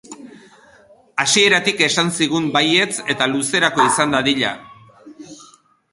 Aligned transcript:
Hasieratik 1.23 1.83
esan 1.89 2.09
zigun 2.21 2.49
baietz 2.57 2.91
eta 3.15 3.27
luzerako 3.35 3.89
izan 3.93 4.17
dadila! 4.19 4.59